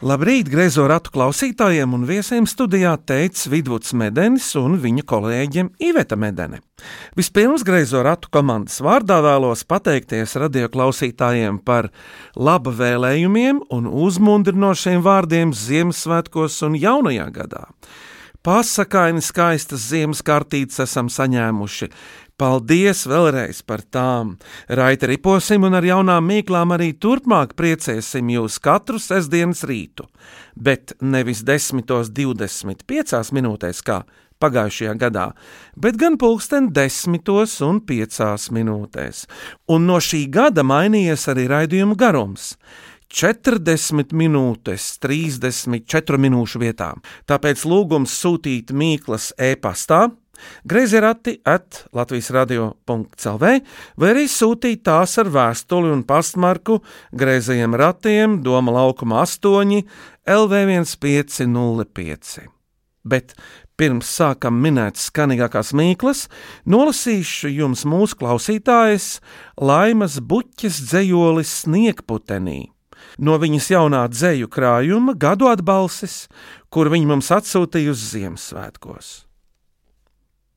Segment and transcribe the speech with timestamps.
[0.00, 6.62] Labrīt, greizo ratu klausītājiem un viesiem studijā teica Vidvuds Medenis un viņa kolēģiem Iveta Medene.
[7.20, 11.90] Vispirms greizo ratu komandas vārdā vēlos pateikties radioklausītājiem par
[12.32, 17.66] laba vēlējumiem un uzmundrinošiem vārdiem Ziemassvētkos un jaunajā gadā.
[18.40, 21.90] Pasakaini skaistas ziemas kartītes esam saņēmuši.
[22.40, 24.30] Paldies vēlreiz par tām!
[24.72, 30.06] Raita riposim un ar jaunām mīklām arī turpmāk priecēsim jūs katru sestdienas rītu,
[30.56, 33.98] bet nevis 10.25 minūtēs kā
[34.40, 35.26] pagājušajā gadā,
[35.76, 39.26] bet gan pulksten 10 un 5 minūtēs.
[39.68, 42.54] Un no šī gada mainījies arī raidījuma garums.
[43.10, 46.94] 40 minūtes, 34 minūšu vietā.
[47.28, 50.06] Tāpēc lūgums sūtīt mīklas e-pastā,
[50.64, 53.44] Greizerati at Latvijas radio.clv
[53.96, 56.74] vai arī sūtīt tās ar vēstuli un pastmarku
[57.16, 59.82] Greizajiem ratiem Doma laukuma 8
[60.28, 62.48] LV1505.
[63.04, 63.34] Bet
[63.80, 66.26] pirms sākam minēt skanīgākās mīklas,
[66.68, 69.06] nolasīšu jums mūsu klausītājas
[69.56, 72.60] Laimas Buķes dzējolis Sniegputenī.
[73.18, 76.26] No viņas jaunā dzēju krājuma gadu atbalsis,
[76.68, 79.29] kur viņa mums atsūtīja uz Ziemassvētkos.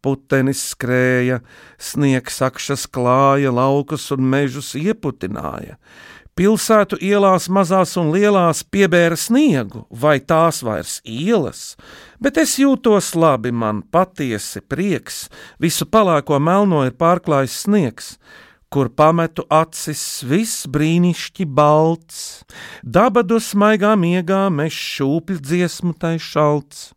[0.04, 1.40] Putenis skrēja,
[1.80, 5.78] sniegs akšas klāja, laukus un mežus ieputināja.
[6.34, 11.76] Pilsētu ielās mazās un lielās piebēra sniegu, vai tās vairs ielas,
[12.18, 15.28] bet es jūtos labi, man patiesi prieks,
[15.62, 18.10] visu palāko melno ir pārklājis sniegs,
[18.74, 22.42] kur pametu acis viss brīnišķīgi balts,
[22.82, 26.90] daba dusmaigā miegā meš šūpļu dziesmu tai šalts.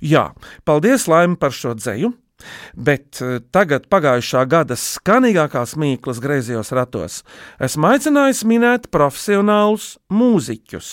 [0.00, 0.30] Jā,
[0.64, 2.14] paldies Laim par šo dzeju!
[2.74, 7.20] Bet eh, tagad, pagājušā gada skanīgākās mīklas griezījos ratos,
[7.62, 10.90] esmu aicinājis minēt profesionālus mūziķus,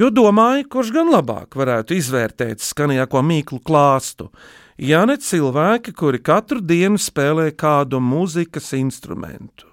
[0.00, 4.30] jo domāju, kurš gan labāk varētu izvērtēt skanīgāko mīklu klāstu.
[4.78, 9.66] Ja ne cilvēki, kuri katru dienu spēlē kādu mūzikas instrumentu.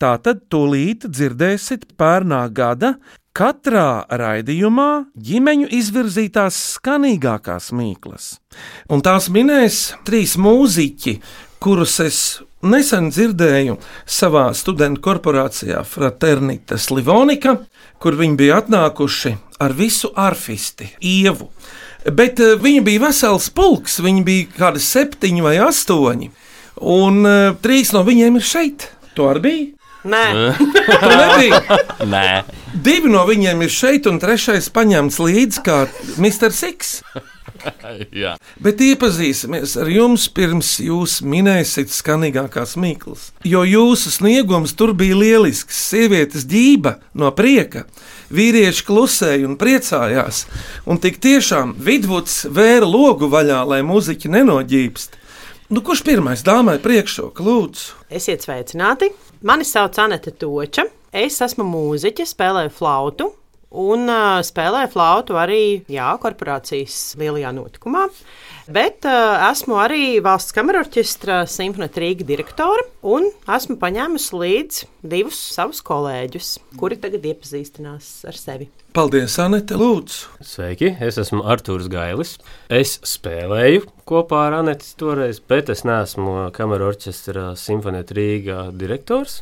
[0.00, 2.94] Tātad tūlīt dzirdēsiet pērnā gada
[3.30, 8.32] Katrā raidījumā ģimeņu izvirzītās skanīgākās mīklas,
[8.90, 11.14] un tās minēs trīs mūziķi,
[11.62, 12.18] kurus es
[12.66, 17.60] nesen dzirdēju savā studentu korporācijā Fraternitas Livonika,
[18.02, 21.52] kur viņi bija atnākuši ar visu arfisti, ievu.
[22.10, 26.32] Bet uh, viņi bija vesels pulks, viņi bija kādi septiņi vai astoņi,
[26.82, 28.90] un uh, trīs no viņiem ir šeit.
[29.14, 29.79] To arī bija.
[30.04, 30.24] Nē,
[31.02, 31.60] Tu nebija.
[32.08, 32.24] Nē,
[32.84, 35.82] Divi no viņiem ir šeit, un trešais paņemts līdzi kā
[36.16, 36.54] Mr.
[36.54, 37.00] Six.
[38.16, 38.36] jā.
[38.64, 43.26] Bet iepazīsimies ar jums pirms jūs minēsiet skanīgākās mīklas.
[43.44, 45.82] Jo jūsu sniegums tur bija lielisks.
[45.90, 47.84] Sievietes ģība no prieka,
[48.32, 50.46] vīrieši klusēja un priecājās.
[50.88, 55.18] Un tik tiešām vidvuds vēra logu vaļā, lai muzeķi nenoģīpst.
[55.70, 57.92] Nu, kurš pirmais dāmai priekšroka lūdzu?
[58.10, 59.12] esiet sveicināti.
[59.42, 60.82] Mani sauc Anete Toča.
[61.16, 63.30] Es esmu mūziķe, spēlēju flautu.
[63.80, 68.02] Un uh, spēlēju flautu arī jā, korporācijas lielajā notikumā.
[68.70, 75.80] Bet uh, esmu arī valsts kamerorķestra simfonēta Rīga direktore un esmu paņēmusi līdzi divus savus
[75.82, 78.68] kolēģus, kuri tagad iepazīstinās ar sevi.
[78.94, 80.44] Paldies, Anete, lūdzu.
[80.46, 82.36] Sveiki, es esmu Arthurs Gailis.
[82.70, 89.40] Es spēlēju kopā ar Anētu toreiz, bet es neesmu kameras orķestra simfonēta Rīgā direktors.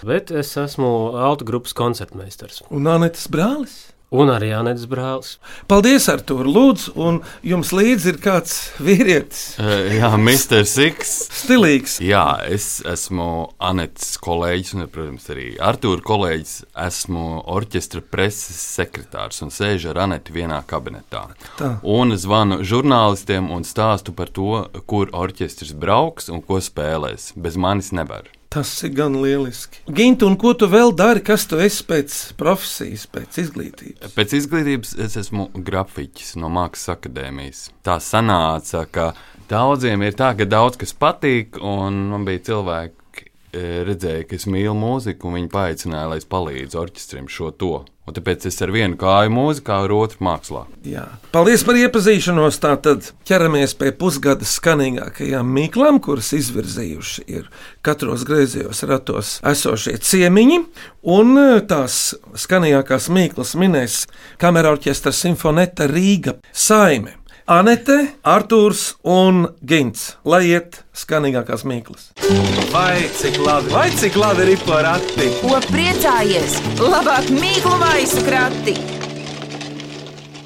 [0.00, 3.82] Bet es esmu auto grupas koncertmeistars Un Anetes brālis.
[4.12, 5.36] Un arī Anētas brālis.
[5.70, 10.62] Paldies, Artur, lūdzu, un jums līdzi ir kāds vīrietis, Eh, Jā, Mr.
[10.68, 11.12] Six.
[11.42, 11.96] stilīgs.
[12.04, 16.54] Jā, es esmu Anets kolēģis, un, protams, arī Artūra kolēģis.
[16.86, 17.24] Esmu
[17.56, 21.24] orķestra preses sekretārs un sēžu ar Anetu vienā kabinetā.
[21.58, 21.72] Tā.
[21.82, 27.32] Un zvanu žurnālistiem un stāstu par to, kur orķestris brauks un ko spēlēs.
[27.36, 28.28] Bez manis nevar.
[28.52, 29.80] Tas ir gan lieliski.
[29.88, 31.22] Gintu, un ko tu vēl dari?
[31.24, 34.12] Kas tu esi pēc profesijas, pēc izglītības?
[34.12, 37.62] Pēc izglītības es esmu grafiķis no Mākslas akadēmijas.
[37.86, 39.06] Tā sanāca, ka
[39.48, 43.24] daudziem ir tā, ka daudz kas patīk, un man bija cilvēki,
[43.56, 47.78] e, redzēja, ka es mīlu mūziku, un viņi paaicināja, lai es palīdzu orķestrim šo to
[48.02, 50.64] Un tāpēc es ar vienu kāju mūzikā, ar otru mākslā.
[50.82, 51.04] Jā.
[51.30, 52.58] Paldies par iepazīšanos.
[52.62, 57.46] Tātad ķeramies pie pusgada skanīgākajām mīklām, kuras izvirzījuši ir
[57.86, 60.58] katros griezījos ratos esošie ciemiņi.
[61.14, 64.02] Un eh, tās skanīgākās mīklas minēs
[64.42, 67.21] kamera orķestra simfoneta Rīga Saime.
[67.46, 70.12] Anete, Artūrs un Gins.
[70.22, 72.12] Lai iet skanīgākās mīklas.
[72.70, 75.26] Vai cik labi, vai cik labi ir porakti?
[75.40, 76.60] Ko priecājies?
[76.78, 78.76] Labāk mīklu maisu krati!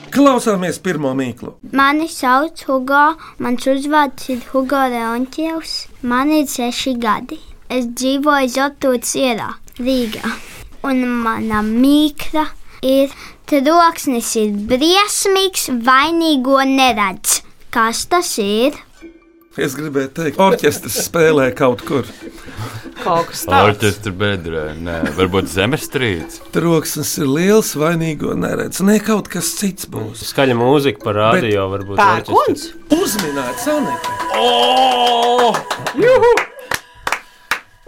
[0.08, 1.58] Klausāmies pirmo mīklu.
[1.76, 3.04] Mani sauc Hugo,
[3.44, 5.76] mans uzvārds ir Hugo Leontjevs.
[6.00, 7.36] Man ir seši gadi.
[7.68, 10.32] Es dzīvoju Zotūts ierā, Rīgā.
[10.88, 12.46] Un mana mīkla
[12.80, 13.12] ir
[13.50, 17.40] troksnis ir briesmīgs, vainīgo neredz.
[17.74, 18.76] Kas tas ir?
[19.56, 22.04] Es gribēju teikt, orķestris spēlē kaut kur.
[23.00, 23.70] Kaut kas tāds.
[23.70, 26.42] Orķestra bedrē, nē, varbūt zemestrīce.
[26.52, 28.82] Troksnis ir liels, vainīgo neredz.
[28.84, 30.26] Ne kaut kas cits būs.
[30.32, 31.96] Skaļa mūzika par radio varbūt.
[32.02, 32.62] Pērkons.
[32.98, 34.10] Uzminēts, Anita.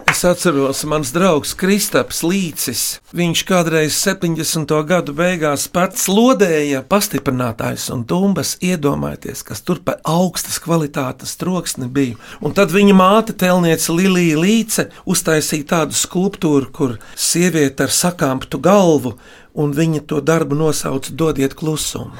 [0.09, 2.79] Es atceros, mans draugs Kristaps Līcis.
[3.13, 4.71] Viņš kādreiz 70.
[4.89, 8.55] gadu beigās pats lodēja pastiprinātājs un tumbas.
[8.65, 12.17] Iedomājieties, kas tur par augstas kvalitātes troksni bija.
[12.41, 19.13] Un tad viņa māte, telniece Lilija Līce, uztaisīja tādu skulptūru, kur sieviete ar sakāmptu galvu.
[19.53, 22.17] Un viņa to darbu nosauca Dodiet klusumu.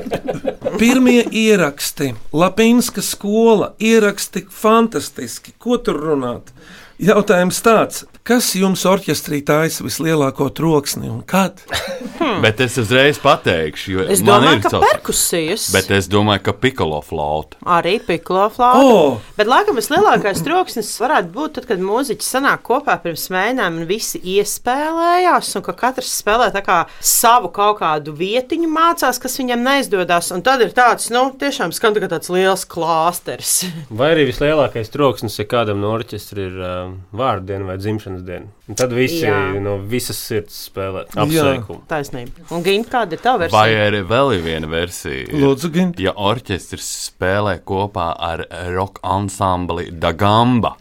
[0.80, 5.52] Pirmie ieraksti, Lapīnska skola, ieraksti fantastiski.
[5.60, 6.56] Ko tur runāt?
[6.96, 11.60] Jautājums tāds, kas jums orķestrī taisa vislielāko troksni un kad?
[12.16, 12.38] Hmm.
[12.40, 15.64] Bet es uzreiz pateikšu, jo Es man domāju, ir ka savs- perkusijas.
[15.74, 17.58] Bet es domāju, ka pikolo flauta.
[17.76, 18.80] Arī piklo flauta.
[18.80, 19.34] O!
[19.36, 24.20] Bet, laikam, vislielākais troksnis varētu būt tad, kad mūziķi sanāk kopā pirms mēnēm un visi
[24.32, 30.32] iespēlējās, un ka katrs spēlē tā kā savu kaut kādu vietiņu mācās, kas viņam neizdodas.
[30.34, 33.58] Un tad ir tāds, nu, tiešām skan tā kā tāds liels klāsters.
[33.90, 36.85] Vai arī vislielākais troksnis, ja kādam no orķestra ir uh,
[37.16, 38.55] vārdu diena vai dzimšanas diena.
[38.66, 39.36] Un tad visi Jā.
[39.62, 41.84] no visas sirds spēlē apsveikumu.
[41.86, 42.46] Taisnība.
[42.50, 43.84] Un, Gint, kāda ir Vai versija?
[43.86, 45.28] arī vēl ir viena versija?
[45.30, 46.00] Lūdzu, Gint.
[46.02, 48.42] Ja orķestris spēlē kopā ar
[48.74, 50.74] roka ansambli Dagamba,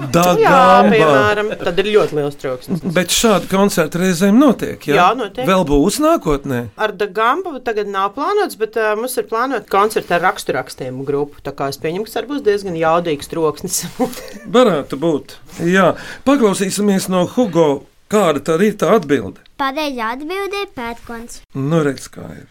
[0.00, 2.80] Da Jā, piemēram, tad ir ļoti liels troksnis.
[2.94, 4.86] Bet šādi koncerti reizēm notiek.
[4.88, 5.44] Jā, Jā, notiek.
[5.48, 6.60] Vēl būs nākotnē.
[6.80, 11.42] Ar Dagambu tagad nav plānots, bet uh, mums ir plānota koncerta ar raksturrakstiem grupu.
[11.44, 13.82] Tā kā es pieņemu, ka tas būs diezgan jaudīgs troksnis.
[14.56, 15.36] Varētu būt.
[15.68, 15.90] Jā,
[16.24, 17.68] paklausīsimies no Hugo,
[18.10, 19.42] kāda tad ir tā atbilde.
[19.60, 21.42] Pareizā atbildē ir pērkons.
[21.58, 22.46] Nu, redz, kā ir.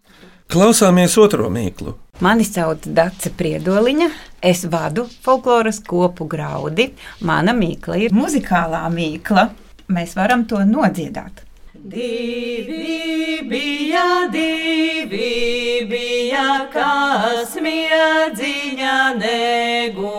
[0.50, 1.94] Klausāmies otro mīklu.
[2.26, 4.10] Mani sauc Dace Priedoliņa.
[4.42, 6.90] Es vadu folkloras kopu graudi.
[7.22, 9.50] Mana mīkla ir muzikālā mīkla.
[9.94, 11.46] Mēs varam to nodziedāt.
[11.80, 20.10] Divi bija, divi bija, kas miedziņā negulēja.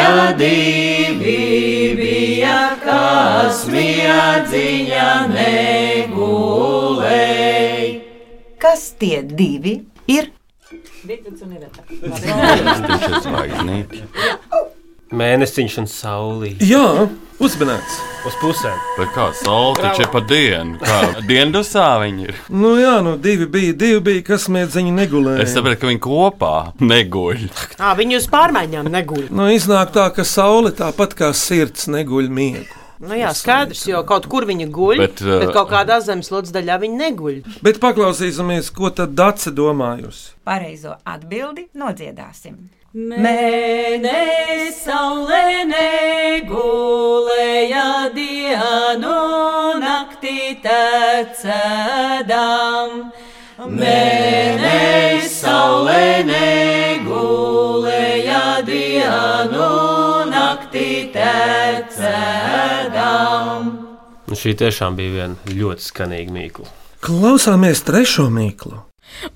[0.00, 6.40] Bija, divi bija, kas miedziņā negulēja.
[8.60, 9.74] Kas tie divi
[10.08, 10.30] ir?
[11.04, 14.04] tas ir zvaigznīte.
[15.10, 17.08] Mēnesiņš un saulī Jā,
[17.42, 17.96] uzmanīts.
[18.28, 18.76] uz pusēm.
[18.94, 20.76] Bet kā saule taču ir pa dienu?
[20.78, 22.38] Kā diendusā viņi ir?
[22.54, 25.42] Nu, jā, nu divi bija, divi bija, kas miedziņi negulēja.
[25.42, 27.42] Es saprotu, ka viņi kopā neguļ.
[27.82, 29.26] À, viņi uz pārmaiņām neguļ.
[29.34, 32.68] Nu, iznāk tā, ka saule tāpat kā sirds neguļ miegu.
[33.00, 36.52] Nu, jā, skaidrs, jo kaut kur viņa guļ, bet, Bet, bet uh, kaut kādā zemeslodes
[36.54, 37.38] daļā viņa neguļ.
[37.64, 40.36] Bet paklausīsimies, ko tad Dace domājusi.
[40.46, 42.60] Pareizo atbildi nodziedāsim.
[42.90, 46.50] Mēnesis saulē negulēja
[48.10, 51.54] dienu naktī tecēdām.
[53.62, 57.06] Mēnesis saulē negulēja
[58.66, 59.70] dienu
[60.34, 62.10] naktī tecēdām.
[64.34, 66.66] Šī tiešām bija viena ļoti skanīga mīkla.
[67.06, 68.89] Klausāmies trešo mīklu.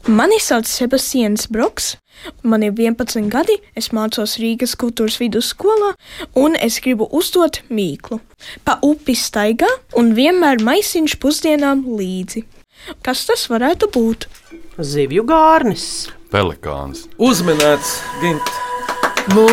[0.06, 1.94] Mani sauc Sebastians Broks,
[2.42, 5.94] man ir 11 gadi, es mācos Rīgas kultūras vidusskolā,
[6.38, 8.20] un es gribu uzdot mīklu.
[8.64, 12.44] Pa upi staigā un vienmēr maisiņš pusdienām līdzi.
[13.04, 14.28] Kas tas varētu būt?
[14.78, 15.88] Zivju gārnis.
[16.34, 17.06] Pelikāns.
[17.22, 18.54] Uzmanīts, Gint.
[19.32, 19.46] Nu,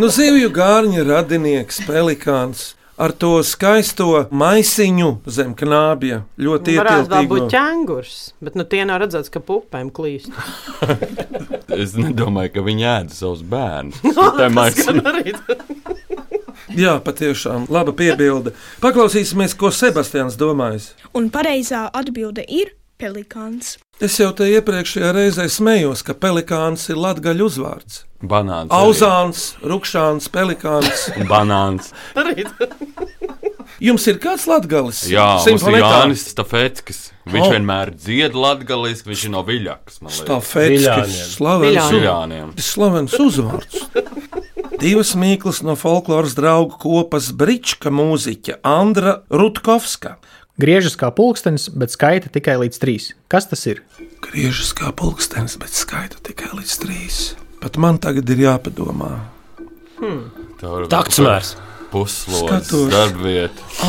[0.00, 2.72] nu zivju gārņa radinieks, pelikāns.
[2.98, 6.24] Ar to skaisto maisiņu zem knābja.
[6.42, 7.50] Ļoti Varētu vēl būt ietilpīgu.
[7.52, 10.32] ķēngurs, bet nu, tie nav redzēts, ka pupēm klīst.
[11.78, 14.00] Es nedomāju, ka viņi ēda savus bērnus.
[14.16, 15.12] Tā ir maisiņa.
[16.82, 18.52] Jā, patiešām laba piebilde.
[18.82, 20.90] Paklausīsimies, ko Sebastians domājas.
[21.14, 23.76] Un pareizā atbilde ir pelikāns.
[24.00, 28.04] Es jau te iepriekšējā reizē smējos, ka pelikāns ir latgaļu uzvārds.
[28.22, 28.70] Banāns.
[28.74, 31.08] Auzāns, rupšāns, pelikāns.
[31.26, 31.90] Banāns.
[33.82, 35.04] Jums ir kāds latgalis?
[35.10, 35.76] Jā, mums ir?
[35.82, 37.00] Jānis Stafetskis.
[37.28, 37.52] Viņš Oh.
[37.52, 39.98] vienmēr dzied latgaliski, viņš ir no Viļakas.
[40.08, 41.28] Stafetskis, Viļāniem.
[41.34, 41.98] slavens, Viļāniem.
[42.00, 42.52] Viļāniem.
[42.58, 43.82] slavens uzvārds.
[44.82, 50.16] Divas mīklas no folkloras draugu kopas Brička mūziķa Andra Rutkovska.
[50.58, 53.12] Griežas kā pulkstenis, bet skaita tikai līdz trīs.
[53.30, 53.84] Kas tas ir?
[54.26, 57.18] Griežas kā pulkstenis, bet skaita tikai līdz trīs.
[57.62, 59.12] Pat man tagad ir jāpadomā.
[60.02, 61.54] Būt Taktsmērs.
[61.92, 63.86] Puslodes, darbvieta.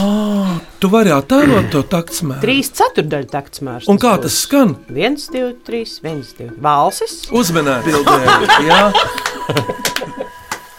[0.80, 2.40] Tu vari attēlot to taktsmēru.
[2.46, 3.90] Trīs ceturdaļu taktsmērs.
[3.92, 4.78] Un kā tas skan?
[4.94, 6.54] Viens, divi, trīs, viens, divi.
[6.64, 7.26] Valsis.
[7.36, 8.20] Uzmanīgi, bildē.
[8.70, 8.84] Jā.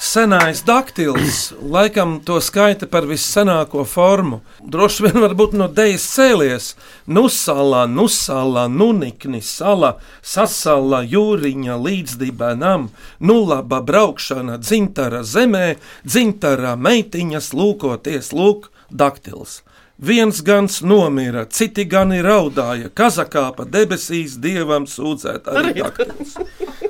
[0.01, 4.39] Senais daktils, laikam to skaita par vissenāko formu.
[4.65, 6.69] Droši vien varbūt no dēļas cēlies.
[7.05, 12.89] Nusālā, nusālā, nunikni, sala, sasala, jūriņa, līdzdibēnam,
[13.21, 15.75] nulaba braukšana, dzintara zemē,
[16.09, 19.61] dzintara meitiņas lūkoties, lūk, daktils.
[20.01, 26.39] Viens gans nomira, citi gani raudāja, kazakā pa debesīs dievam sūdzēt arī daktils.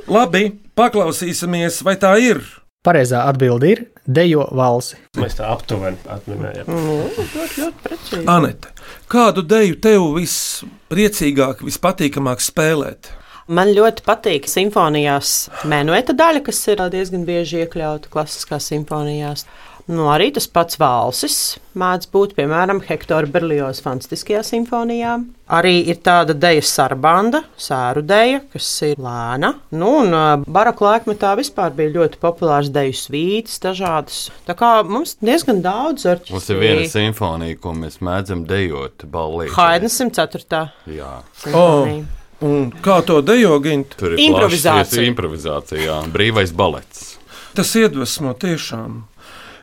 [0.06, 0.46] Labi,
[0.78, 2.59] paklausīsimies, vai tā ir.
[2.80, 4.96] Pareizā atbilde ir dejo valsi.
[5.20, 6.70] Mēs tā aptuveni atminējām.
[6.72, 7.25] Ļoti,
[7.60, 8.20] ļoti precīzi.
[8.32, 8.70] Anete,
[9.12, 13.10] kādu deju tev vispriecīgāk, vispatīkamāk spēlēt?
[13.52, 19.44] Man ļoti patīk simfonijās menueta daļa, kas ir diezgan bieži iekļauta klasiskās simfonijās.
[19.90, 21.37] Nu, arī tas pats valsis
[21.78, 25.16] mēdz būt, piemēram, Hektora Berlioza fantastiskajā simfonijā.
[25.50, 29.56] Arī ir tāda deja sarbanda, sēru deja, kas ir lēna.
[29.75, 34.20] Nu, un baroka laikmetā vispār bija ļoti populārs deju svītas, dažādas.
[34.47, 36.38] Tā kā mums diezgan daudz orķestri.
[36.38, 39.50] Mums ir viena simfonija, ko mēs mēdzam dejot ballī.
[39.56, 40.64] Haidna 104.
[41.00, 42.06] Jā, simfonija.
[42.47, 43.99] Un kā to dejo gint?
[44.00, 44.87] tur ir Improvizācija.
[44.87, 45.99] plašs improvizācija, jā.
[46.14, 47.16] brīvais balets.
[47.59, 49.02] Tas iedvesmo tiešām.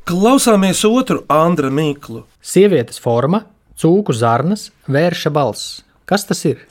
[0.08, 2.22] Klausāmies otru Andra Mīklu.
[2.40, 3.42] Sievietes forma,
[3.76, 5.82] cūku zarnas, vērša balss.
[6.08, 6.62] Kas tas ir?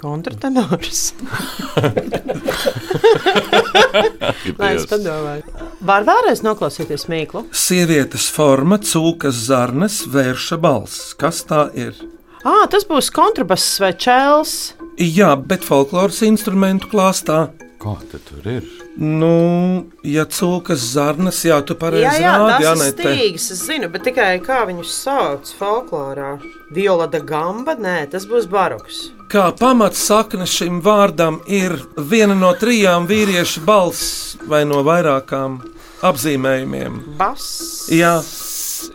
[0.00, 1.12] Kontratenors.
[4.58, 5.46] Lai es padomāju.
[5.86, 7.44] Var vēlreiz noklausīties mīklu?
[7.54, 11.14] Sievietes forma, cūkas zarnas, vērša balss.
[11.14, 11.94] Kas tā ir?
[12.42, 14.74] Ah, tas būs kontrabass vai čels.
[14.98, 17.54] Jā, bet folkloras instrumentu klāstā.
[17.78, 18.79] Kā tad tur ir?
[18.98, 23.04] Nu, ja cūkas zarnas, jā, tu Jā, pareizi jā, rādi, tas ir Anete.
[23.14, 23.46] stīgs.
[23.54, 26.32] Es zinu, bet tikai kā viņus sauc folklorā.
[26.74, 27.76] Viola da gamba?
[27.78, 29.10] Nē, tas būs baroks.
[29.30, 35.60] Kā pamatsakne šim vārdam ir viena no trijām vīriešu balss vai no vairākām
[36.02, 36.98] apzīmējumiem.
[37.20, 37.86] Bass.
[37.94, 38.16] Jā,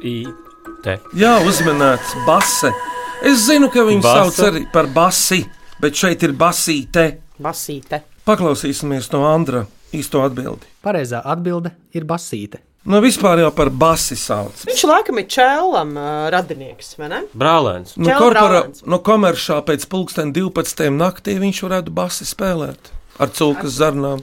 [0.03, 0.25] I,
[0.83, 0.99] te.
[1.15, 2.73] jā uzmanēts base.
[3.25, 4.27] Es zinu, ka viņi Basa.
[4.27, 5.45] sauc arī par basi,
[5.81, 7.07] bet šeit ir basīte.
[7.41, 8.01] Basīte.
[8.27, 9.63] Paklausīsimies no Andra
[9.95, 10.67] īsto atbildi.
[10.85, 12.61] Pareizā atbilde ir basīte.
[12.85, 14.59] Nu, vispār jau par basi sauc.
[14.67, 17.21] Viņš laikam ir čēlam uh, radinieks, vai ne?
[17.33, 17.95] Brālēns.
[17.97, 20.91] Čela korpora, no komeršā pēc pulksten 12.
[20.93, 24.21] naktī viņš varētu basi spēlēt ar cūkas zarnām.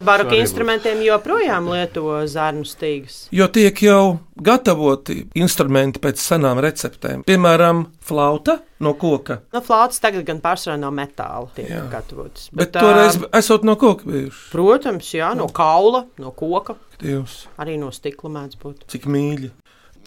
[0.00, 3.26] Baroka instrumentiem joprojām lieto zarnu stīgas.
[3.36, 7.20] Jo tiek jau gatavoti instrumenti pēc senām receptēm.
[7.28, 9.42] Piemēram, flauta no koka.
[9.52, 12.48] No flautas tagad gan pārsvarā no metāla tiek gatavotas.
[12.48, 14.46] Bet, bet toreiz esot no koka bijuši.
[14.54, 18.88] Protams, jā, no kaula, no koka, Dievs, arī no stikla mēdz būt.
[18.92, 19.52] cik mīļi.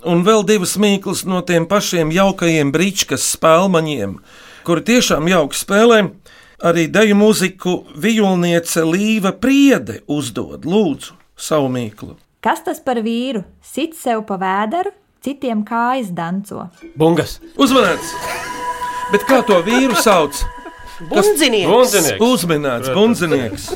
[0.10, 4.18] Un vēl divas mīklas no tiem pašiem jaukajiem brīčkas spēlmaņiem,
[4.66, 6.02] kuri tiešām jauki spēlē.
[6.62, 12.14] Arī deju mūziku vijulniece Līva Priede uzdod, lūdzu, savu mīklu.
[12.44, 13.42] Kas tas par vīru?
[13.64, 14.92] Sit sev pa vēderu,
[15.24, 16.68] citiem kājas danco.
[17.00, 17.40] Bungas.
[17.58, 18.14] Uzmanīts!
[19.14, 20.44] Bet kā to vīru sauc?
[21.10, 22.14] Bundzinieks!
[22.22, 23.72] Uzminēts, bundzinieks.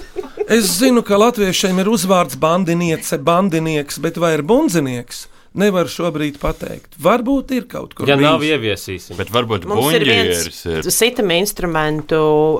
[0.48, 5.26] Es zinu, ka latviešiem ir uzvārds bandiniece, bandinieks, bet vai ir bundzinieks?
[5.58, 6.94] Nevar šobrīd pateikt.
[7.02, 8.06] Varbūt ir kaut kur.
[8.10, 8.54] Ja nav bijis.
[8.58, 9.18] ieviesīsim.
[9.18, 10.86] Bet varbūt Mums ir viens ir.
[10.94, 12.20] sitam instrumentu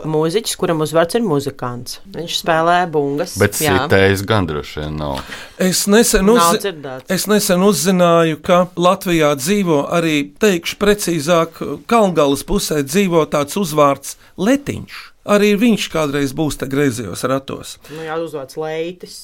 [0.10, 2.00] mūziķis, kuram uzvārds ir muzikants.
[2.16, 3.36] Viņš spēlē bungas.
[3.38, 3.76] Bet jā.
[3.86, 5.22] sitējis gan droši vien nav.
[5.62, 6.64] Es nesen, Nav uzzi...
[6.66, 7.10] dzirdēts.
[7.14, 14.98] es nesen uzzināju, ka Latvijā dzīvo arī, teikšu precīzāk, Kalngālas pusē dzīvo tāds uzvārds Letiņš.
[15.28, 17.78] Arī viņš kādreiz būs te griezījos ratos.
[17.92, 19.18] Nu, jā, uzvārds Leitis.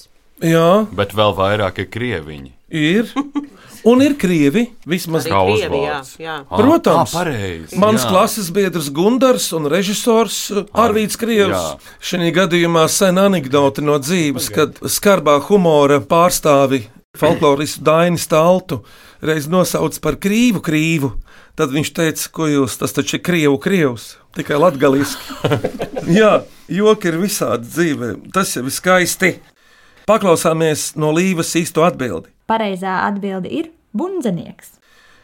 [0.43, 2.51] Jā, Bet vēl vairāk ir krieviņi.
[2.73, 3.07] ir.
[3.83, 6.37] Un ir krievi, vismaz Krievi, jā, jā.
[6.47, 7.11] Protams.
[7.11, 7.75] ah, pareizi.
[7.79, 8.11] Mans jā.
[8.13, 11.75] klases biedrs Gunārs un režisors uh, Arvīts Krievs.
[11.99, 16.85] Šī gadījumā sen anekdote no dzīves, kad skarbā humora pārstāvi
[17.19, 18.79] folkloristu Dainu Staltu
[19.23, 21.11] reiz nosauca par krīvu krīvu.
[21.59, 25.51] Tad viņš teica, ko jūs, tas taču ir krievu krievs, tikai latgaliski.
[26.19, 26.39] Jā,
[26.71, 29.35] joki ir visādi dzīvē, tas jau ir skaisti.
[30.09, 32.32] Paklausāmies no Līvas īsto atbildi.
[32.49, 34.77] Pareizā atbilde ir bundzenieks.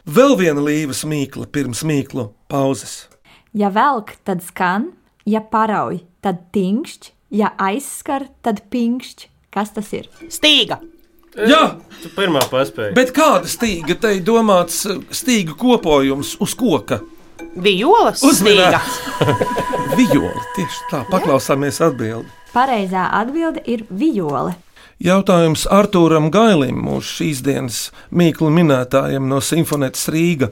[0.08, 3.04] Vēl viena līvas mīkla pirms mīklu pauzes.
[3.52, 4.92] Ja velk, tad skan,
[5.28, 9.28] ja parauj, tad tingšķ, ja aizskar, tad pinkšķ.
[9.50, 10.06] Kas tas ir?
[10.30, 10.78] Stīga!
[11.34, 12.94] Jā, tu pirmā paspēji.
[12.94, 17.00] Bet kāda stīga te ir domāts eh, stīga kopojums uz koka?
[17.54, 18.80] Vijoles stīga.
[19.98, 22.30] Vijoli, tieši tā, paklausāmies atbildi.
[22.54, 24.56] Pareizā atbilde ir vijole.
[25.00, 27.76] Jautājums Artūram Gailim, mūsu šīs dienas
[28.12, 30.50] mīklu minētājam no Simfonetas Rīga.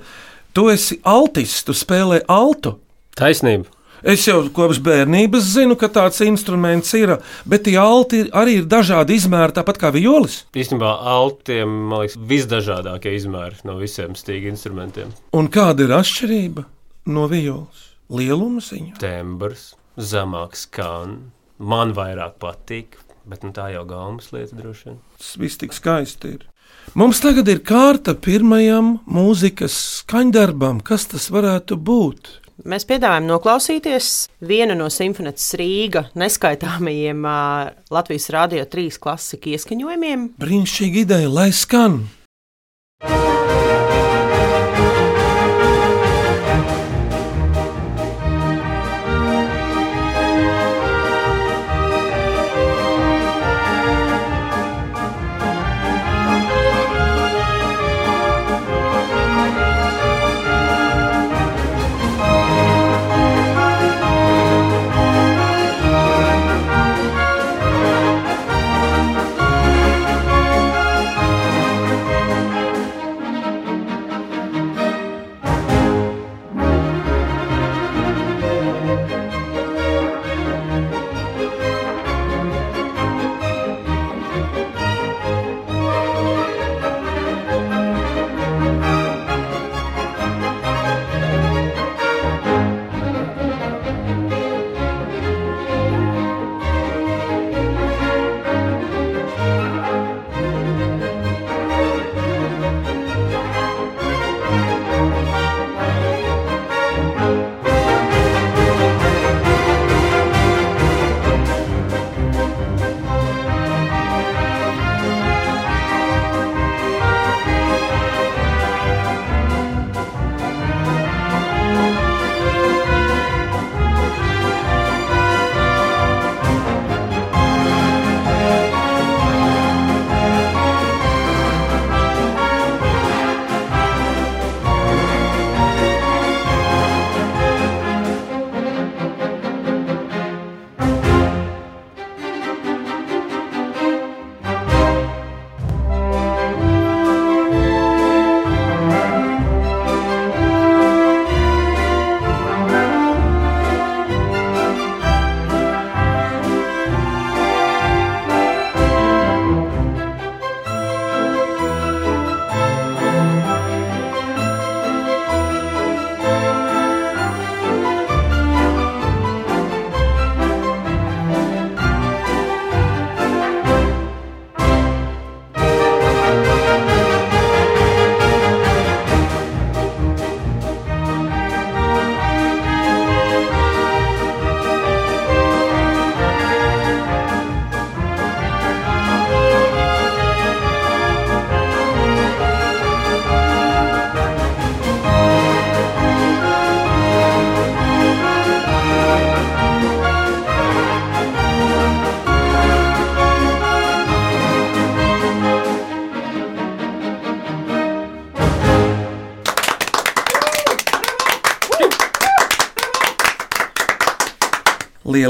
[0.57, 2.78] Tu esi altis, tu spēlē altu.
[3.21, 3.69] Taisnība.
[4.00, 9.19] Es jau kopš bērnības zinu, ka tāds instruments ir, bet tie alti arī ir dažādi
[9.21, 10.38] izmēri, tāpat kā violis.
[10.57, 15.11] Īstenībā altiem, man liekas, visdažādākie izmēri no visiem stīga instrumentiem.
[15.37, 16.64] Un kāda ir atšķirība
[17.12, 17.85] no violas?
[18.09, 18.97] Lieluma ziņā.
[19.02, 21.19] Tembrs, zemāks skan,
[21.61, 22.97] man vairāk patīk,
[23.29, 24.99] bet nu, tā jau gaumas lieta droši vien.
[25.21, 26.47] Tas viss tik skaisti ir.
[26.99, 30.81] Mums tagad ir kārta pirmajam mūzikas skaņdarbam.
[30.85, 32.31] Kas tas varētu būt?
[32.69, 34.09] Mēs piedāvājam noklausīties
[34.49, 40.31] vienu no Simfonetas Rīga neskaitāmajiem uh, Latvijas Rādio 3 klasika ieskaņojumiem.
[40.43, 42.03] Brīnišķīgi ideja, lai skan!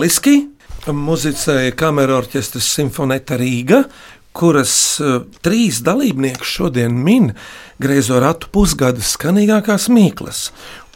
[0.09, 0.49] Lieliski!
[0.88, 3.83] Muzicēja kamera orķestras Simfoneta Rīga,
[4.33, 4.71] kuras
[5.05, 7.35] uh, trīs dalībnieki šodien min
[7.77, 10.47] griezo ratu pusgada skanīgākās mīklas.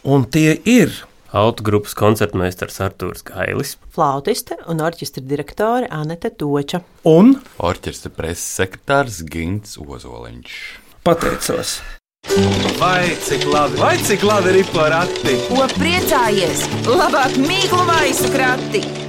[0.01, 0.95] Un tie ir
[1.29, 6.81] Autogrupas koncertmeistars Artūrs Gailis, Flautiste un orķestra direktore Anete Toča.
[7.05, 10.57] un Orķestra preses sekretārs Gins Ozoliņš.
[11.05, 11.83] pateicos.
[12.79, 15.37] Vai cik labi, vai cik labi ir porakti?
[15.51, 16.65] Ko priecājies?
[16.87, 19.02] Labāk mīklu maisu krati!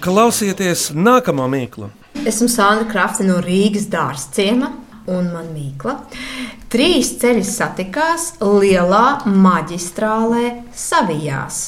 [0.00, 1.90] Klausieties nākamo mīklu.
[2.24, 4.70] Esmu Sandra Krafta no Rīgas dārzciema
[5.12, 5.98] un man mīkla.
[6.72, 11.60] Trīs ceļi satikās lielā maģistrālē Savijās.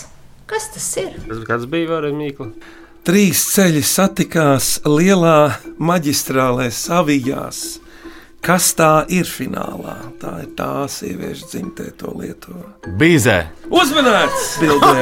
[0.48, 1.12] Kas tas ir?
[1.44, 2.48] Kāds bija varējis mīkla?
[3.04, 5.36] Trīs ceļi satikās lielā
[5.76, 7.81] maģistrālē Savijās.
[8.42, 9.92] Kas tā ir finālā?
[10.18, 12.56] Tā ir tā sieviešu dzimtē, to lieto.
[12.98, 13.36] Bīzē!
[13.70, 14.56] Uzmanīts!
[14.58, 14.96] Bildē!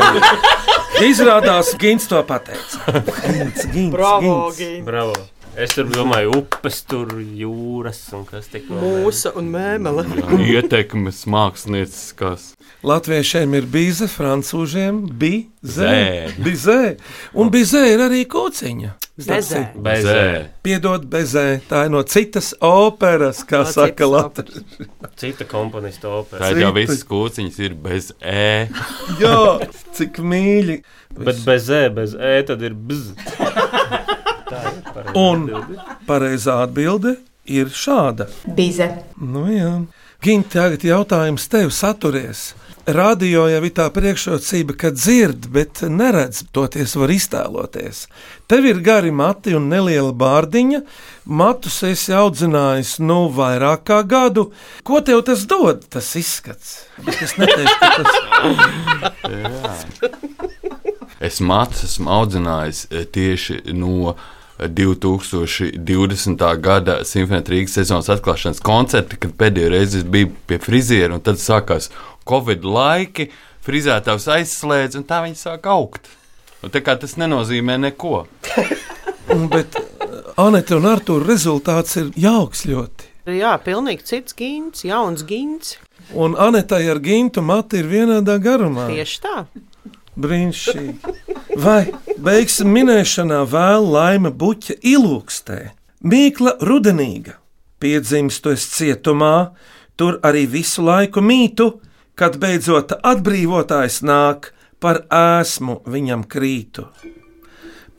[1.09, 3.01] Izrādās, Gins to pateica.
[3.25, 4.61] Gins, Gins, Bravo, Gins.
[4.61, 4.85] Gins.
[4.85, 5.17] Bravo!
[5.59, 10.05] Es tur domāju, upes, tur jūras un kas tik Mūsa un mēmele.
[10.47, 12.53] Ietekmes mākslinieckās.
[12.87, 16.31] Latviešiem ir bīze, francūžiem bija Zē.
[16.41, 16.97] Bizē.
[17.37, 18.95] Un bizē ir arī kociņa.
[19.21, 19.65] Bezē.
[19.77, 20.23] Bezē.
[20.65, 21.59] Piedod, bezē.
[21.69, 24.65] Tā ir no citas operas, kā No saka Latvijas.
[25.21, 26.47] Cita komponista opera.
[26.47, 26.79] Tā jau Citi.
[26.79, 28.71] visas kūciņas ir bez E.
[29.21, 29.37] Jā,
[29.99, 30.79] cik mīļi.
[31.21, 33.13] Bet bez E, bez E tad ir bz.
[34.51, 35.17] Tā ir pareizi.
[35.19, 35.47] Un
[36.09, 37.17] pareizā atbilde
[37.51, 38.27] ir šāda.
[38.57, 38.89] Bize.
[39.21, 39.75] Nu, jā.
[40.21, 42.51] Gint, tagad jautājums tev saturies.
[42.91, 48.07] Radio jau ir tā priekšrocība, ka dzird, bet neredz, toties var iztēloties.
[48.51, 50.81] Tev ir gari mati un neliela bārdiņa.
[51.31, 54.49] Matus esi audzinājis nu vairāk kā gadu.
[54.83, 55.85] Ko tev tas dod?
[55.93, 56.81] Tas izskats.
[57.05, 58.13] Bet es neteiktu, ka tas
[61.21, 64.15] Es matus esmu audzinājis eh, tieši no
[64.69, 66.45] 2020.
[66.61, 71.41] gada Simfonijas Rīgas sezonas atklāšanas koncerta, kad pēdējo reizi es biju pie friziera, un tad
[71.41, 71.91] sākās
[72.29, 73.31] Covid laiki,
[73.67, 76.11] frizētājs aizslēdz, un tā viņi sāk augt.
[76.61, 78.27] Un tā kā tas nenozīmē neko.
[79.53, 79.79] Bet
[80.41, 83.09] Anita un Artur rezultāts ir jauks ļoti.
[83.31, 85.77] Jā, pilnīgi cits gins, jauns gins.
[86.17, 88.89] Un Anetai ar Gintu mati ir vienādā garumā.
[88.91, 89.35] Tieši tā.
[90.21, 91.15] Brīnišķīgi.
[91.61, 95.61] Vai beigsim minēšanā vēl laima buķa ilūkstē?
[96.01, 97.37] Mīkla rudenīga.
[97.81, 99.53] Piedzimstu es cietumā,
[99.97, 101.71] tur arī visu laiku mītu,
[102.17, 106.87] kad beidzot atbrīvotājs nāk, par ēsmu viņam krītu.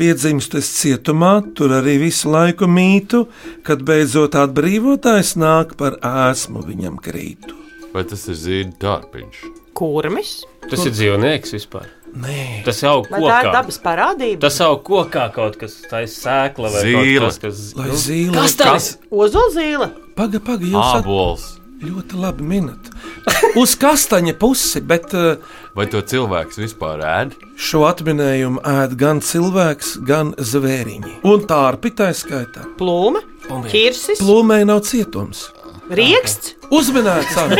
[0.02, 3.28] Piedzimstu es cietumā, tur arī visu laiku mītu,
[3.66, 7.58] kad beidzot atbrīvotājs nāk, par ēsmu viņam krītu.
[7.94, 9.44] Vai tas ir zīda dārpiņš?
[9.78, 10.40] Kurmis?
[10.72, 11.90] Tas ir dzīvnieks vispār.
[12.12, 14.41] Nē, Tas jau Vai tā ir dabas parādība?
[14.43, 17.19] Tas jau kokā kaut kas tāds- sēkla vai Zīle.
[17.24, 19.08] kaut kas, kas lai nu, zīle Kas tas ir?
[19.12, 19.88] Ozolzīle.
[20.15, 21.06] Paga, paga, jūs at...
[21.06, 21.45] Ābols.
[21.82, 22.89] ļoti labi minat.
[23.58, 25.38] Uz kastaņa pusi, bet uh,
[25.74, 27.32] Vai to cilvēks vispār ēd?
[27.58, 31.21] šo atminējumu ēd gan cilvēks, gan zvēriņi.
[31.24, 32.67] Un tā ar pitai skaitā.
[32.78, 33.24] Plūme,
[33.71, 35.47] ķirsis, Plūmē nav cietums.
[35.89, 36.54] rieksts.
[36.71, 37.52] Uzmanīts, tas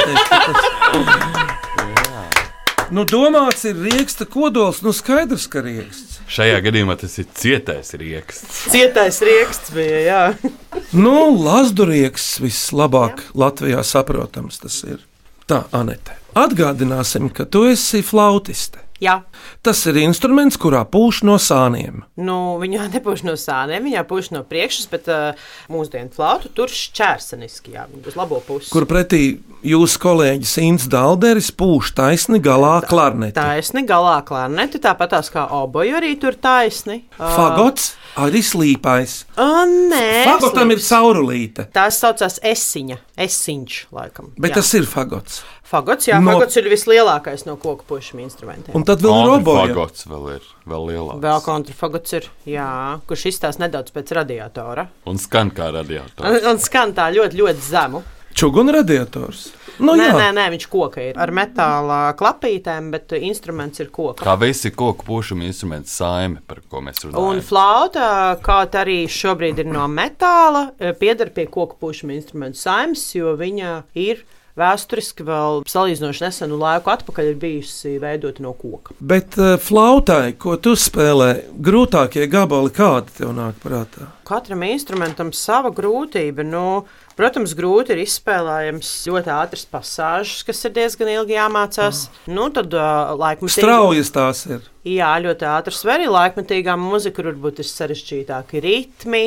[2.92, 6.18] Nu, domāts ir rieksta kodols, nu skaidrs, ka rieksts.
[6.32, 8.66] Šajā gadījumā tas ir cietais rieksts.
[8.74, 10.24] Cietais rieksts bija, jā.
[11.04, 15.00] Nu, Lazdurieks vislabāk Latvijā saprotams tas ir.
[15.48, 16.18] Tā, Anete.
[16.36, 18.84] Atgādināsim, ka tu esi flautiste.
[19.02, 19.18] Jā.
[19.66, 22.04] Tas ir instruments, kurā pūš no sāniem.
[22.22, 25.34] Nu, viņa nepūš no sāniem, viņa pūš no priekšas, bet uh,
[25.74, 28.70] mūsdienu flautu tur šķērseniski, jā, uz labo pusi.
[28.74, 33.36] Kur pretī jūsu kolēģis Inns Dalderis pūš taisni galā klarneti.
[33.38, 37.04] Taisni galā klarneti, tāpat tās kā oboju arī tur taisni.
[37.18, 39.22] Ā, Fagots arī slīpais.
[39.38, 40.90] ā, Nē, Fagotam ir slips.
[40.92, 44.32] caurulīte, Tās saucās esiņa, esiņš, laikam.
[44.38, 44.62] bet jā.
[44.62, 45.42] tas ir fagots.
[45.72, 48.76] Fagots, jā, no- fagots ir vislielākais no koku pušiem instrumentiem.
[48.76, 49.68] Un tad vēl ir oboja.
[49.72, 51.22] Fagots vēl ir vēl lielāks.
[51.24, 52.70] Vēl kontrafagots ir, jā,
[53.08, 54.90] kurš izstāsta nedaudz pēc radiatora.
[55.08, 56.28] Un skan kā radiators.
[56.28, 58.04] Un, un skan tā ļoti, ļoti zemu.
[58.36, 59.50] Čuguna radiators.
[59.80, 60.14] Nu, nē, jā.
[60.16, 64.24] nē, nē, viņš koka ir ar metāla klapītēm, bet instruments ir koka.
[64.24, 67.42] Kā visi koku pušuma instrumenti saime, par ko mēs Un runājam.
[67.48, 68.10] flauta,
[68.44, 73.84] kaut arī šobrīd ir no metāla, eh, pieder pie koku pušuma instrumentu saimnes, jo viņa
[73.96, 74.24] ir
[74.60, 78.96] vēsturiski vēl salīdzinoši nesenu laiku atpakaļ ir bijusi veidota no koka.
[79.00, 84.10] Bet uh, flautai, ko tu spēlē, grūtākie gabali kādi tev nāk prātā?
[84.28, 86.46] Katram instrumentam sava grūtība.
[86.48, 86.84] Nu,
[87.20, 92.06] protams, grūti ir izspēlējams ļoti ātrs pasāžs, kas ir diezgan ilgi jāmācās.
[92.32, 93.58] Nu, tad uh, laikmatīgā.
[93.60, 94.68] Straujas tās ir.
[94.88, 95.84] Jā, ļoti ātrs.
[95.86, 99.26] Vai arī laikmatīgā mūzika, kur varbūt ir sarežģītāki ritmi.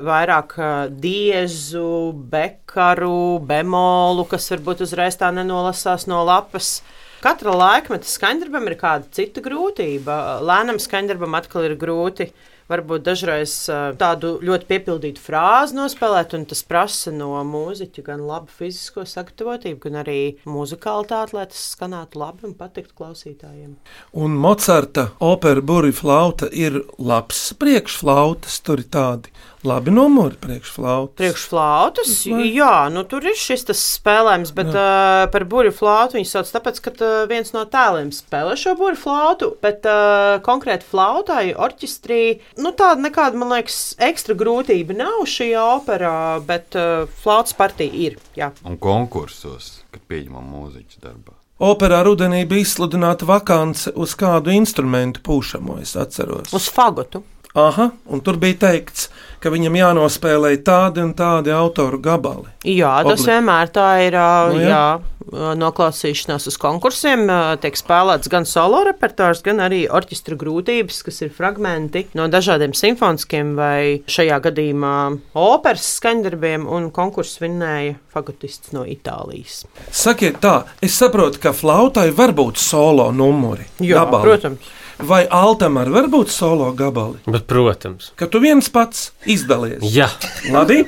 [0.00, 0.54] Vairāk
[1.02, 6.78] diezu, bekaru, bemolu, kas varbūt uzreiz tā nenolasās no lapas.
[7.20, 10.40] Katra laikmeta skaņdarbam ir kāda cita grūtība.
[10.40, 12.30] Lēnam skaņdarbam atkal ir grūti
[12.70, 13.54] varbūt dažreiz
[14.00, 20.00] tādu ļoti piepildītu frāzi nospēlēt, un tas prasa no mūziķa gan labu fizisko sagatavotību, gan
[20.04, 23.74] arī muzikalitāti, lai tas skanētu labi un patiktu klausītājiem.
[24.14, 29.34] Un Mocarta opera burbuļflauta ir labs priekšflautas, tur ir tādi
[29.66, 31.16] labi numuri priekšflautas.
[31.20, 34.84] Priekšflautas, jā, nu tur ir šis tas spēlējums, bet jā.
[34.84, 39.88] uh, par burbuļflautu viņi sauc tāpēc, ka uh, viens no tēliem spēlē šo burbuļflautu, bet
[39.88, 42.22] uh, konkrēti flautai, orķestrī,
[42.62, 48.16] nu tāda nekāda, man liekas, ekstra grūtība nav šajā operā, bet uh, flautas partija ir.
[48.38, 48.52] Jā.
[48.64, 51.36] Un konkursos, kad pieņemam mūziķu darbā.
[51.60, 56.54] Operā rudenī bija izsludināta vakance uz kādu instrumentu pūšamo, es atceros.
[56.56, 57.20] Uz fagotu.
[57.58, 59.08] Aha, un tur bija teikts,
[59.42, 62.46] ka viņam jānospēlē tādi un tādi autoru gabali.
[62.62, 63.32] Jā, tas Obli...
[63.32, 64.18] vienmēr tā ir.
[64.54, 64.68] Nu, jā.
[64.70, 64.84] Jā,
[65.30, 67.26] noklausīšanās uz konkursiem
[67.62, 73.54] tiek spēlēts gan solo repertuārs, gan arī orķestra grūtības, kas ir fragmenti no dažādiem simfoniskiem
[73.58, 74.96] vai šajā gadījumā
[75.38, 79.64] operas skaņdarbiem, un konkursu vinnēja fagotists no Itālijas.
[79.94, 83.68] Sakiet tā, es saprotu, ka flautai var būt solo numuri.
[83.78, 84.26] Jā, gabali.
[84.26, 84.76] protams.
[85.02, 87.20] Vai Altam ar var būt solo gabali?
[87.24, 88.10] Bet, protams.
[88.20, 89.80] Ka tu viens pats izdalies.
[89.94, 90.10] Jā.
[90.52, 90.82] Labi.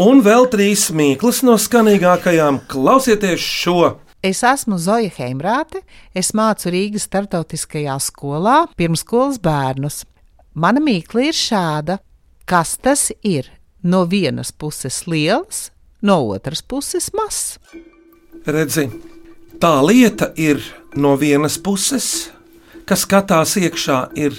[0.00, 2.64] Un vēl trīs mīklas no skanīgākajām.
[2.70, 3.98] Klausieties šo!
[4.24, 5.82] Es esmu Zoja Heimrāte,
[6.16, 10.00] es mācu Rīgas starptautiskajā skolā pirmskolas bērnus.
[10.56, 11.98] Mana mīkla ir šāda:
[12.48, 13.50] kas tas ir?
[13.84, 15.68] No vienas puses liels,
[16.00, 17.58] no otras puses mazs.
[18.48, 18.86] Redzi,
[19.60, 20.64] tā lieta ir
[20.96, 22.30] no vienas puses
[22.88, 24.32] kas skatās iekšā, ir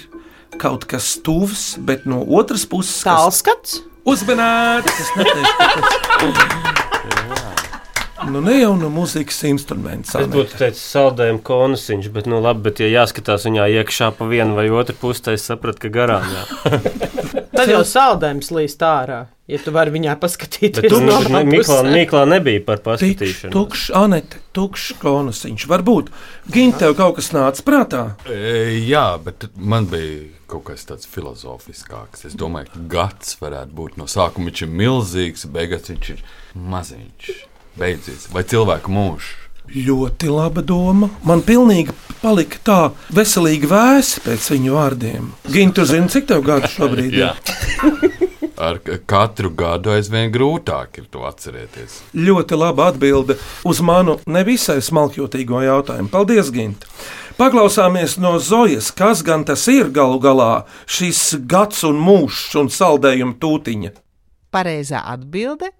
[0.61, 3.71] kaut kas tuvs, bet no otras puses- tālskats.
[4.05, 4.99] Uzmanīts!
[5.01, 5.25] Es tas
[8.29, 10.15] nu, ne jau no mūzikas instruments.
[10.17, 14.53] Es būtu teicis, saldējumu konsiņš, bet, nu, labi, bet, ja jāskatās viņā iekšā pa vienu
[14.57, 16.43] vai otru pusi, tad es sapratu, ka garām jā.
[17.55, 19.25] Tad jau saldējums līst ārā.
[19.45, 23.53] Ja tu vari viņā paskatīties, tad no Miklā, Miklā nebija par paskatīšanu.
[23.53, 25.67] Tukšs, Anete, tukšs konasiņš.
[25.69, 26.09] Varbūt
[26.49, 28.01] Gint tev kaut kas nāca prātā.
[28.25, 32.25] E, jā, bet man bija kaut kas tāds filozofiskāks.
[32.25, 36.25] Es domāju, ka gads varētu būt no sākuma viņš ir milzīgs, beigās viņš ir
[36.57, 37.33] maziņš.
[37.77, 38.29] Beidzies.
[38.33, 39.44] Vai cilvēku mūžs?
[39.73, 41.09] Ļoti laba doma.
[41.25, 42.79] Man pilnīgi palika tā
[43.15, 45.31] veselīga vēsa pēc viņu vārdiem.
[45.51, 47.33] Gintu, zini, cik tev gadu šobrīd ir?
[48.65, 51.99] Ar katru gadu aizvien grūtāk ir to atcerēties.
[52.15, 53.35] Ļoti laba atbilde
[53.67, 56.11] uz manu nevisai smalkjotīgo jautājumu.
[56.13, 56.87] Paldies, Gint!
[57.35, 63.35] Paklausāmies no Zojas, kas gan tas ir galu galā šis gads un mūžs un saldējuma
[63.43, 63.91] tūtiņa.
[64.55, 65.73] Pareizā atbilde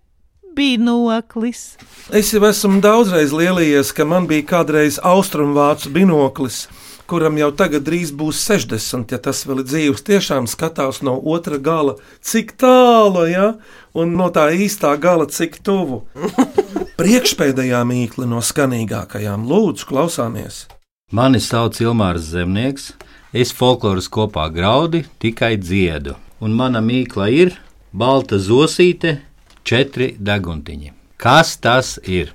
[0.56, 1.76] binoklis.
[2.16, 6.66] Es jau esmu daudzreiz lielījies, ka man bija kādreiz austrumvācu binoklis,
[7.10, 10.06] kuram jau tagad drīz būs 60, ja tas vēl ir dzīves.
[10.08, 13.56] Tiešām skatās no otra gala, cik tālu, ja?
[13.94, 16.04] un no tā īstā gala, cik tuvu.
[17.00, 20.66] Priekšpēdējā mīkla no skanīgākajām, lūdzu, klausāmies.
[21.14, 22.94] Mani sauc Ilmārs Zemnieks,
[23.36, 27.54] es folkloras kopā graudi tikai dziedu, un mana mīkla ir
[27.94, 29.20] balta zosīte
[29.66, 30.94] četri deguntiņi.
[31.18, 32.32] Kas tas ir?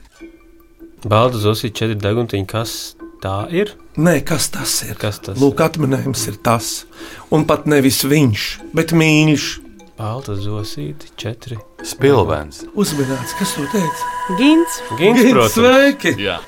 [1.06, 2.46] Balda zosīte, četri deguntiņi.
[2.50, 3.72] Kas tā ir?
[4.00, 4.96] Nē, kas tas ir?
[4.98, 5.38] Kas tas?
[5.40, 6.70] Lūk, atminējums ir tas.
[7.30, 9.50] Un pat nevis viņš, bet mīļš.
[10.00, 11.58] Balta zosīte, četri.
[11.84, 12.62] Spilvens.
[12.72, 14.12] Uzmanīts, kas to teica?
[14.38, 14.78] Gins.
[14.96, 16.14] Gins, Gins sveiki!
[16.24, 16.38] Jā.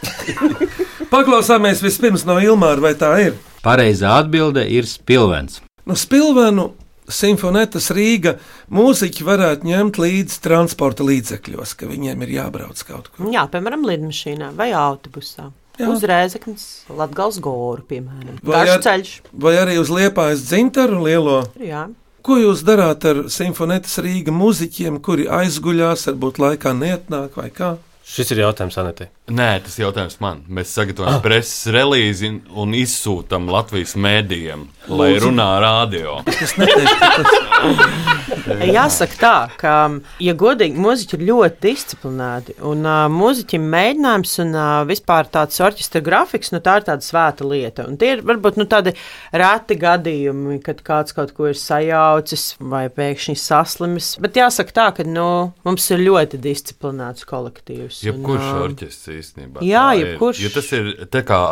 [1.13, 3.37] Paklausāmies vispirms no Ilmāra, vai tā ir?
[3.63, 5.61] Pareizā atbilde ir spilvens.
[5.85, 6.71] No spilvenu
[7.11, 8.37] Simfonetas Rīga
[8.73, 13.27] mūziķi varētu ņemt līdzi transporta līdzekļos, ka viņiem ir jābrauc kaut kur.
[13.33, 15.51] Jā, piemēram, lidmašīnā vai autobusā.
[15.81, 15.89] Jā.
[15.89, 18.37] Uz Rēzeknas, Latvijas Goru, piemēram.
[18.45, 19.15] Vai, ar, ceļš.
[19.33, 21.39] vai arī uz Liepājas dzintaru lielo?
[21.57, 21.87] Jā.
[22.23, 27.73] Ko jūs darāt ar Simfonetas Rīga mūziķiem, kuri aizguļās, varbūt laikā neatnāk vai kā?
[28.03, 29.07] Šis ir jautājums Anetei.
[29.31, 30.43] Nē, tas ir jautājums man.
[30.51, 31.23] Mēs sagatavojam ah.
[31.23, 36.19] preses relīzi un izsūtām Latvijas mēdījiem, lai runā radio.
[36.27, 38.32] Neteiktu, ka tas
[38.77, 39.75] Jāsaka tā, ka,
[40.23, 42.57] ja godīgi, mūziķi ir ļoti disciplinēti.
[42.69, 47.47] Un uh, mūziķim mēģinājums un uh, vispār tāds orķestra grafiks, nu, tā ir tāda svēta
[47.49, 47.87] lieta.
[47.89, 48.95] Un tie ir varbūt nu, tādi
[49.33, 54.15] reti gadījumi, kad kāds kaut ko ir sajaucis vai pēkšņi saslimis.
[54.23, 55.29] Bet jāsaka tā, ka nu,
[55.67, 58.03] mums ir ļoti disciplinēts kolektīvs.
[58.07, 59.67] Jebkurš un, uh, orķestris īstenībā.
[59.67, 60.43] Jā, jebkurš.
[60.47, 61.43] Jo tas ir tā kā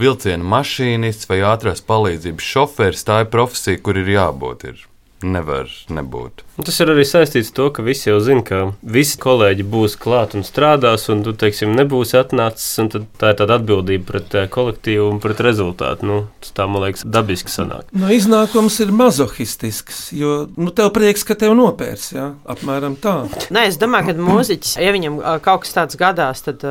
[0.00, 3.06] vilciena mašīnists vai ātrās palīdzības šoferis.
[3.06, 4.68] Tā ir profesija, kur ir jābūt.
[4.70, 4.84] Ir
[5.24, 6.42] nevar nebūt.
[6.66, 10.34] Tas ir arī saistīts ar to, ka visi jau zina, ka visi kolēģi būs klāt
[10.36, 12.68] un strādās, un tu, teiksim, nebūsi atnācis.
[12.82, 16.04] un tad Tā ir tāda atbildība pret eh, kolektīvu un pret rezultātu.
[16.08, 17.88] Nu, tas tā, man liekas, dabiski sanāk.
[17.96, 22.10] No iznākums ir mazohistisks, jo nu, tev prieks, ka tev nopērs.
[22.16, 22.26] Jā?
[22.52, 23.16] Apmēram tā.
[23.56, 26.64] Nē, es domāju, ka mūziķis, ja viņam kaut kas tāds gadās, tad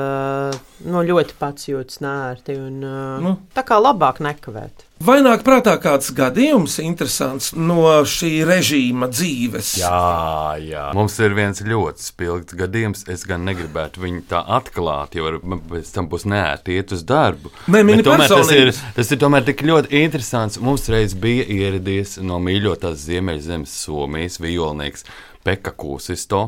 [0.86, 2.58] nu, ļoti pats jūtas nērti.
[2.62, 2.81] Un,
[3.25, 3.38] Nu.
[3.55, 4.85] tā kā labāk nekavēt.
[5.03, 9.73] Vai nāk prātā kāds gadījums interesants no šī režīma dzīves?
[9.81, 10.86] Jā, jā.
[10.95, 13.03] Mums ir viens ļoti spilgts gadījums.
[13.12, 15.34] Es gan negribētu viņu tā atklāt, jo
[15.67, 17.51] pēc tam būs neērti iet uz darbu.
[17.67, 20.62] Nē, mini tomēr tas ir, tas ir tomēr tik ļoti interesants.
[20.63, 25.03] Mums reiz bija ieradies no mīļotās Ziemeļzemes Somijas violnieks
[25.43, 26.45] Pekka Kūsisto.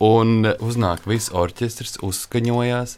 [0.00, 2.94] Un uznāk viss orķestris, uzskaņojās,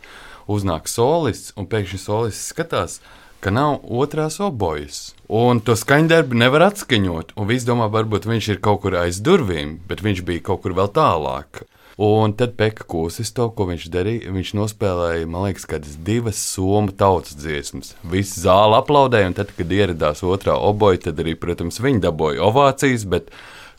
[0.52, 3.00] uznāk solists, un pēkšņi solists skatās,
[3.42, 5.12] ka nav otrās obojas.
[5.32, 7.34] Un to skaņdarbu nevar atskaņot.
[7.36, 10.76] Un viss domā, varbūt viņš ir kaut kur aiz durvīm, bet viņš bija kaut kur
[10.78, 11.64] vēl tālāk.
[12.02, 16.94] Un tad Pekka Kūsis to, ko viņš darīja, viņš nospēlēja, man liekas, kādas divas somu
[16.96, 17.92] tautas dziesmas.
[18.08, 23.04] Visi zāle aplaudēja, un tad, kad ieradās otrā oboja, tad arī, protams, viņi dabūja ovācijas,
[23.12, 23.28] bet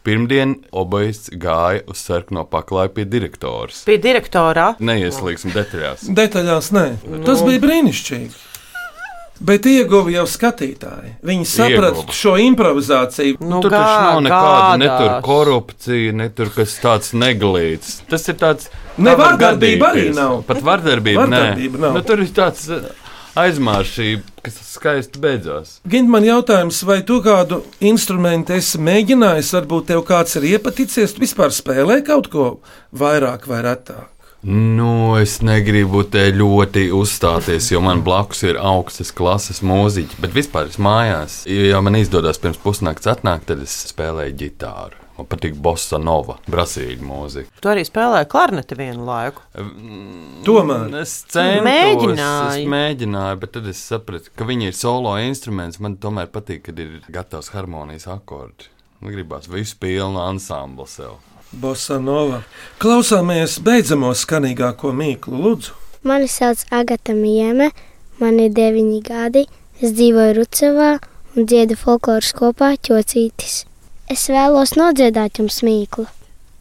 [0.06, 3.82] pirmdien obojas gāja uz sarkano paklāju pie direktors.
[3.90, 4.76] Pie direktorā.
[4.78, 6.06] Neieslīgsim detaļās.
[6.14, 6.88] Detaļās nē.
[7.08, 7.24] Nu.
[7.26, 8.53] Tas bija brīnišķīgi.
[9.44, 11.16] Bet ieguva jau skatītāji.
[11.26, 13.40] Viņi saprata šo improvizāciju.
[13.42, 17.98] Nu, Tur taču nav nekāda ne tur korupcija, ne tur kas tāds neglīts.
[18.12, 18.70] Tas ir tāds.
[18.98, 20.44] Ne, vardarbība arī nav.
[20.48, 21.82] Pat vardarbība, Vardarbība nē.
[21.88, 21.98] nav.
[21.98, 22.86] Nu, tur ir tāds uh,
[23.42, 25.76] aizmāršība, kas skaisti beidzās.
[25.90, 31.26] Gint man jautājums, vai tu kādu instrumentu esi mēģinājis, varbūt tev kāds ir iepaticies, tu
[31.26, 32.48] vispār spēlē kaut ko
[32.94, 34.13] vairāk vai retāk?
[34.44, 40.18] Nu, es negribu te ļoti uzstāties, jo man blakus ir augstas klases mūziķi.
[40.20, 45.00] Bet vispār es mājās, ja man izdodas pirms pusnakts atnākt, tad es spēlēju ģitāru.
[45.14, 47.52] Man patīk bossa nova, brasīļu mūzika.
[47.62, 49.44] Tu arī spēlēji klarneti vienu laiku.
[50.44, 52.64] Tomēr Es centos, Mēģināji.
[52.66, 55.80] es mēģināju, bet tad es sapratu, ka viņi ir solo instruments.
[55.80, 58.68] Man tomēr patīk, kad ir gatavs harmonijas akordi.
[59.00, 61.20] Man gribās visu pilnu ansamblu sev.
[61.54, 62.42] Bossa Nova.
[62.82, 65.76] Klausāmies beidzamo skanīgāko mīklu, lūdzu.
[66.04, 67.70] Mani sauc Agata Mieme,
[68.20, 69.46] man ir deviņi gadi,
[69.80, 70.90] es dzīvoju Rucavā
[71.36, 73.64] un dziedu folkloras kopā ķocītis.
[74.12, 76.08] Es vēlos nodziedāt jums mīklu.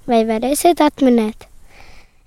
[0.06, 1.48] Vai varēsiet atminēt?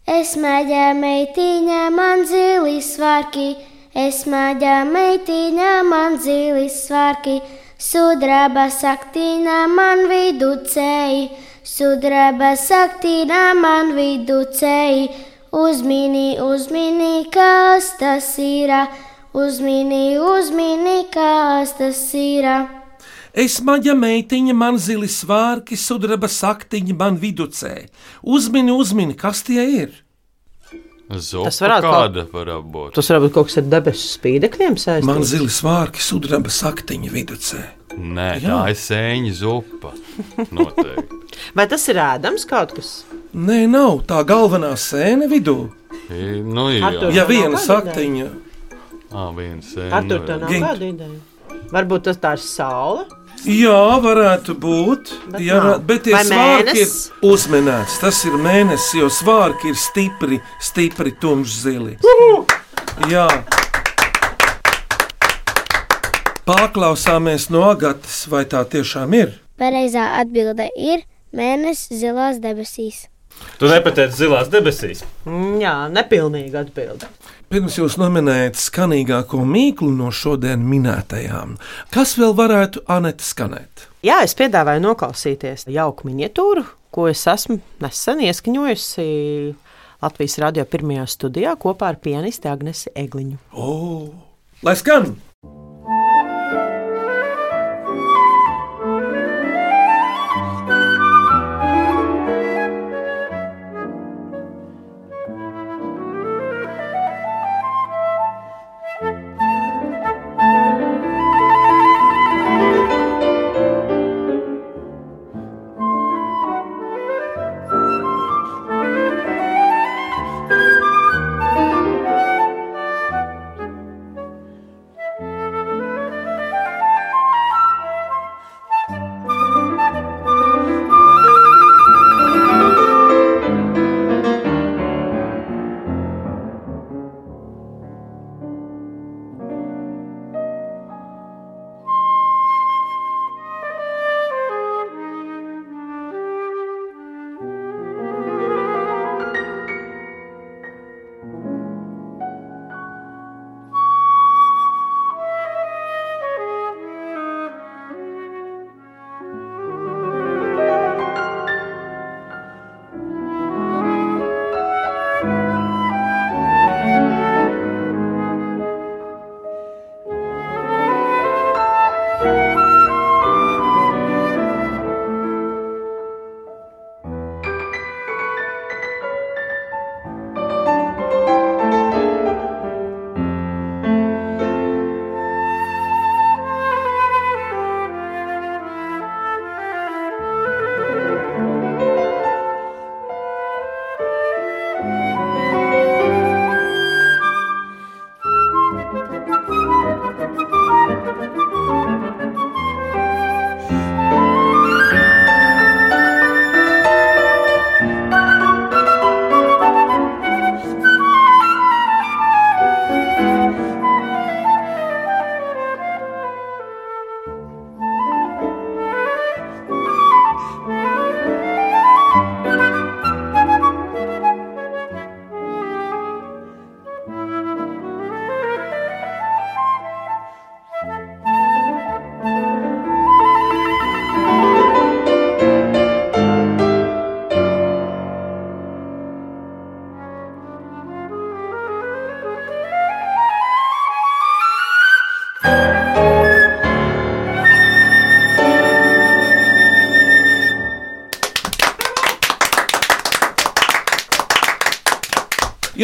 [0.05, 3.47] Es mēģināju meitiņā, man zili svārki,
[3.95, 7.39] es mēģināju meitiņā, man zili svārki,
[7.81, 11.29] sudraba saktīnā man viducēji,
[11.65, 15.09] sudraba saktīnā man viducēji.
[15.55, 18.73] Uzmini, uzmini, kas tas ir,
[19.33, 22.47] uzmini, uzmini, kas tas ir.
[23.35, 27.87] Es maģa meitiņa, man zili svārki, sudraba saktiņa, man viducē.
[28.23, 30.04] Uzmini, uzmini, kas tie ir?
[31.05, 32.93] Zopa Tas varētu kāda varētu būt.
[32.97, 35.05] Tas varbūt kaut kas ar debesu spīdekļiem saistīts.
[35.05, 37.59] Man zili svārki, sudraba saktiņa vidūcē.
[37.95, 38.47] Nē, Jā.
[38.49, 39.91] tā ir sēņa zupa.
[40.49, 41.19] Noteikti.
[41.57, 42.89] Vai tas ir ēdams kaut kas?
[43.37, 45.69] Nē, nav tā galvenā sēne vidū.
[46.09, 48.25] I- Nu, jā, Artur, Ja viena saktiņa,
[49.13, 49.91] ah, viena sēņa.
[49.93, 51.21] Ar to tā nav kāda ideja.
[51.71, 53.05] Varbūt tas tā ir saule.
[53.47, 55.11] Jā, varētu būt.
[55.31, 55.79] Bet Jā, nav.
[55.87, 56.95] bet tie Vai svārki ir mēnesis?
[57.25, 57.99] uzminēts.
[58.01, 61.97] Tas ir mēnesis, jo svārki ir stipri, stipri tumšzili.
[63.11, 63.27] Jā.
[66.45, 69.31] Pārklausāmies no Agatas, vai tā tiešām ir?
[69.57, 71.01] Pareizā atbilde ir
[71.35, 73.05] mēnesis zilās debesīs.
[73.59, 75.01] Tu nepateici zilās debesīs.
[75.27, 77.09] Mm, Jā, nepilnīga atbilde.
[77.45, 81.51] Pirms jūs nominējat skanīgāko mīklu no šodien minētajām,
[81.93, 83.85] kas vēl varētu Anete skanēt?
[84.05, 89.05] Jā, es piedāvāju noklausīties jauku miniatūru, ko es esmu nesen ieskaņojusi
[90.01, 93.37] Latvijas radio pirmajā studijā kopā ar pianisti Agnesi Egliņu.
[93.53, 93.69] O,
[94.65, 95.13] lai skan!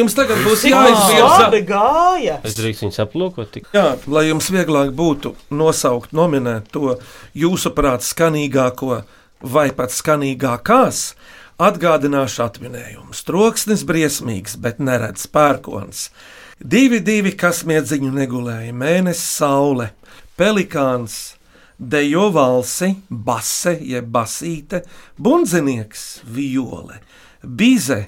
[0.01, 1.49] Jums tagad būs jāizvirza.
[2.47, 3.59] Es drīkstu viņus aplūkot.
[3.75, 6.95] Jā, lai jums vieglāk būtu nosaukt, nominēt to
[7.37, 9.03] jūsuprāt skanīgāko
[9.41, 11.01] vai pat skanīgākās,
[11.61, 13.21] atgādināšu atminējumus.
[13.27, 16.07] Troksnis briesmīgs, bet neredz pērkons.
[16.61, 19.91] Divi, divi, kas miedziņu negulēja, mēnesis, saule,
[20.37, 21.35] pelikāns,
[21.77, 24.81] dejo valsi, base, jeb basīte,
[25.21, 27.01] bundzinieks, viole,
[27.41, 28.03] bize,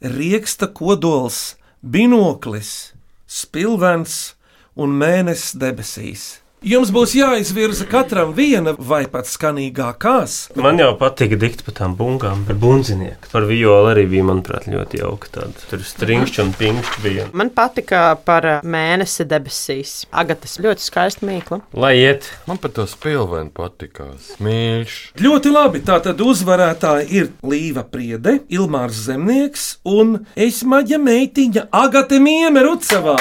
[0.00, 2.92] rieksta kodols, binoklis,
[3.26, 4.34] spilvens
[4.78, 6.26] un mēnesis debesīs.
[6.58, 10.56] Jums būs jāizvirza katram viena vai pat skanīgākās.
[10.58, 13.30] Man jau patīk dikt par tām bunkām, par bunzinieku.
[13.30, 15.30] Par violi arī bija, manuprāt, ļoti jauka.
[15.36, 15.66] Tāda.
[15.70, 17.26] Tur stringšķi un pinkšķi bija.
[17.38, 20.00] Man patika par mēnesi debesīs.
[20.10, 21.60] Agatas ļoti skaista mīkla.
[21.78, 22.26] Lai iet.
[22.50, 24.34] Man pat to spilvenu patikās.
[24.42, 24.96] Mīļš.
[25.22, 25.84] Ļoti labi.
[25.86, 33.20] Tātad uzvarētāji ir Līva Priede, Ilmārs Zemnieks un es maģa meitiņa Agate Mieme Rucavā.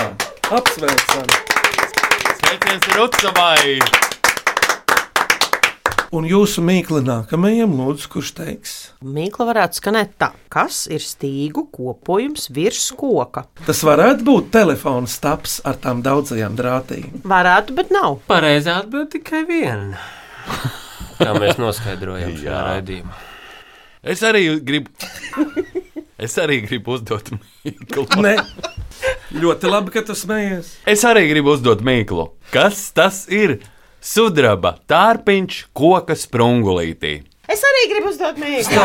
[0.50, 1.47] Apsveicam!
[2.48, 3.80] Sveiciens Rucavai!
[6.16, 8.76] Un jūsu mīkla nākamajam, lūdzu, kurš teiks?
[9.04, 13.44] Mīkla varētu skanēt tā, kas ir stīgu kopojums virs koka.
[13.68, 17.20] Tas varētu būt telefona stāps ar tām daudzajām drātīm.
[17.28, 18.22] Varētu, bet nav.
[18.32, 20.00] Pareizā atbild tikai viena.
[21.20, 23.20] Kā mēs noskaidrojam šajā raidījumā.
[24.08, 24.96] Es arī gribu.
[26.18, 28.08] Es arī gribu uzdot mīklu.
[29.38, 30.74] Ļoti labi, ka tu smējies.
[30.88, 32.30] Es arī gribu uzdot mīklu.
[32.54, 33.58] Kas tas ir?
[34.04, 37.18] Sudraba, tārpiņš, koka sprungulītī.
[37.52, 38.84] Es arī gribu uzdot mīklu.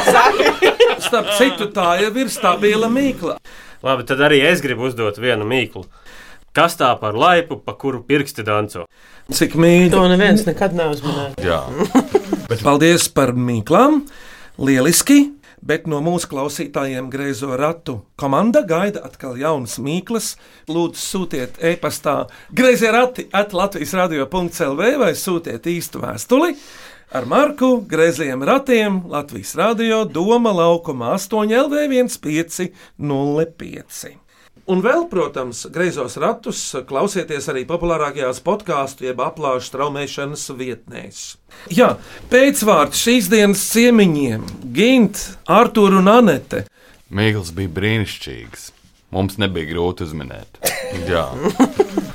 [1.02, 3.36] Starp citu, tā jau ir stabila mīkla.
[3.82, 5.84] Labi, tad arī es gribu uzdot vienu mīklu.
[6.52, 8.84] Kas tā par laipu, pa kuru pirksti danco?
[9.32, 9.92] Cik mīļi.
[9.94, 11.32] To neviens nekad neuzmanīja.
[11.40, 11.62] Jā.
[12.66, 14.02] Paldies par mīklām.
[14.60, 15.22] Lieliski!
[15.62, 20.34] Bet no mūsu klausītājiem greizo ratu komanda gaida atkal jaunas mīklas.
[20.66, 26.56] Lūdzu, sūtiet e-pastā grazē rati at Latvijas radio.clv vai sūtiet īstu vēstuli
[27.12, 31.76] ar marku Grēzījiem ratiem Latvijas radio Doma laukuma 8 LV
[32.08, 34.31] 1505.
[34.70, 41.22] Un vēl, protams, greizos ratus klausieties arī populārākajās podkāstu jeb aplāšu straumēšanas vietnēs.
[41.74, 41.96] Jā,
[42.30, 44.46] pēcvārds šīs dienas ciemiņiem-
[44.76, 46.66] Gint, Artur un Anete.
[47.10, 48.70] Mīkls bija brīnišķīgs.
[49.12, 50.62] Mums nebija grūti uzminēt.
[51.08, 51.26] Jā.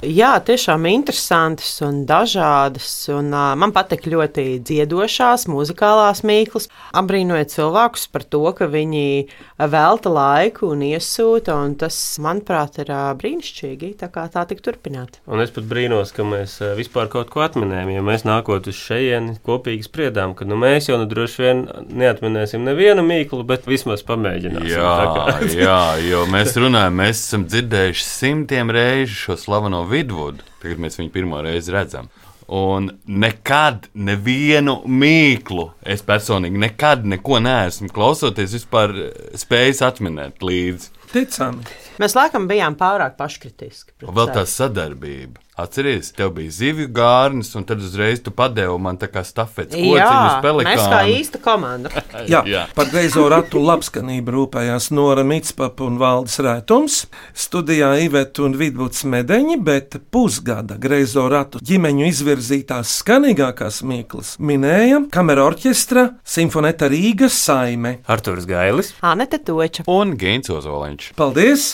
[0.08, 2.86] Jā, tiešām interesantas un dažādas.
[3.12, 6.68] Un, uh, man patīk ļoti dziedošās, muzikālās mīklas.
[6.96, 9.26] Abrīnoju cilvēkus par to, ka viņi
[9.74, 11.56] velta laiku un iesūta.
[11.66, 13.90] Un tas, manuprāt, ir uh, brīnišķīgi.
[14.04, 15.18] Tā kā tā tik turpināt.
[15.28, 17.92] Un es pat brīnos, ka mēs vispār kaut ko atminējam.
[17.98, 22.64] Ja mēs nākot uz šejieni kopīgi spriedām, ka nu, mēs jau nu droši vien neatminēsim
[22.70, 24.72] nevienu mīklu, bet vismaz pamēģināsim.
[24.78, 30.46] Jā, Tā kā- jā, jo mēs runājam, mēs esam dzirdējuši simtiem reižu šo slaveno vidvudu.
[30.62, 32.10] Tagad mēs viņu pirmo reizi redzam.
[32.48, 38.94] Un nekad, nevienu mīklu, es personīgi nekad neko neesmu klausoties, vispār
[39.36, 40.94] spējis atminēt līdzi.
[41.12, 41.68] Ticami.
[42.00, 43.98] Mēs laikam bijām pārāk paškritiski.
[44.04, 45.44] vēl tā sadarbība.
[45.58, 50.06] Atcerieties, tev bija zivju gārnis, un tad uzreiz tu padevi man tā kā stafetes Jā,
[50.06, 51.90] kociņus mēs kā īsta komanda.
[52.32, 52.62] Jā, Jā.
[52.78, 57.00] par greizo ratu labskanību rūpējās Nora Mitspapa un Valdis Rētums.
[57.34, 65.48] Studijā Iveta un Vidvuds Medeņi, bet pusgada greizo ratu ģimeņu izvirzītās skanīgākās mīklas minēja kamera
[65.50, 67.98] orķestra Simfoneta Rīgas saime.
[68.06, 71.12] Artūrs Gailis, Anete Toča un Geints Ozoliņš.
[71.18, 71.70] Paldies!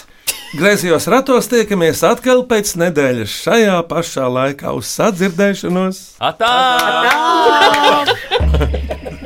[0.54, 6.04] Griezījos ratos tiekamies atkal pēc nedēļas šajā pašā laikā uz sadzirdēšanos.
[6.22, 6.54] Atā!
[7.10, 9.18] Atā!